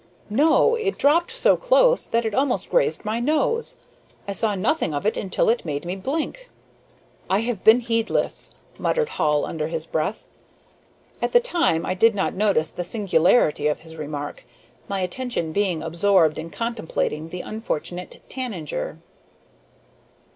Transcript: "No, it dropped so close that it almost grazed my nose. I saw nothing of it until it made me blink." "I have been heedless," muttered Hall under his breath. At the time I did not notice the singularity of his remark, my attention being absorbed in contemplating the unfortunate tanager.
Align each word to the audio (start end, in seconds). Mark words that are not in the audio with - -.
"No, 0.31 0.73
it 0.73 0.97
dropped 0.97 1.29
so 1.29 1.55
close 1.55 2.07
that 2.07 2.25
it 2.25 2.33
almost 2.33 2.71
grazed 2.71 3.05
my 3.05 3.19
nose. 3.19 3.77
I 4.27 4.31
saw 4.31 4.55
nothing 4.55 4.95
of 4.95 5.05
it 5.05 5.15
until 5.15 5.47
it 5.47 5.63
made 5.63 5.85
me 5.85 5.95
blink." 5.95 6.49
"I 7.29 7.41
have 7.41 7.63
been 7.63 7.81
heedless," 7.81 8.49
muttered 8.79 9.09
Hall 9.09 9.45
under 9.45 9.67
his 9.67 9.85
breath. 9.85 10.25
At 11.21 11.33
the 11.33 11.39
time 11.39 11.85
I 11.85 11.93
did 11.93 12.15
not 12.15 12.33
notice 12.33 12.71
the 12.71 12.83
singularity 12.83 13.67
of 13.67 13.81
his 13.81 13.95
remark, 13.95 14.43
my 14.87 15.01
attention 15.01 15.51
being 15.51 15.83
absorbed 15.83 16.39
in 16.39 16.49
contemplating 16.49 17.29
the 17.29 17.41
unfortunate 17.41 18.23
tanager. 18.27 18.97